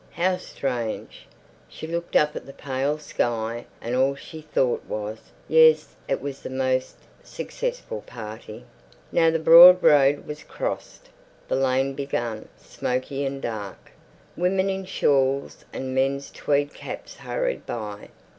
How 0.13 0.37
strange! 0.37 1.27
She 1.69 1.85
looked 1.85 2.15
up 2.15 2.35
at 2.35 2.47
the 2.47 2.53
pale 2.53 2.97
sky, 2.97 3.67
and 3.79 3.95
all 3.95 4.15
she 4.15 4.41
thought 4.41 4.83
was, 4.87 5.19
"Yes, 5.47 5.95
it 6.07 6.19
was 6.23 6.41
the 6.41 6.49
most 6.49 6.95
successful 7.21 8.01
party." 8.01 8.65
Now 9.11 9.29
the 9.29 9.37
broad 9.37 9.83
road 9.83 10.25
was 10.25 10.41
crossed. 10.41 11.09
The 11.47 11.55
lane 11.55 11.93
began, 11.93 12.47
smoky 12.57 13.23
and 13.27 13.39
dark. 13.43 13.91
Women 14.35 14.71
in 14.71 14.85
shawls 14.85 15.65
and 15.71 15.93
men's 15.93 16.31
tweed 16.31 16.73
caps 16.73 17.17
hurried 17.17 17.67
by. 17.67 18.09